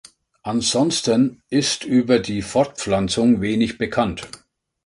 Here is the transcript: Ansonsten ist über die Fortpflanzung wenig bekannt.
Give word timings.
Ansonsten 0.41 1.43
ist 1.51 1.83
über 1.83 2.17
die 2.17 2.41
Fortpflanzung 2.41 3.39
wenig 3.39 3.77
bekannt. 3.77 4.27